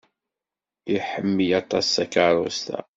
[0.95, 2.79] Iḥemmel aṭas takeṛṛust-a.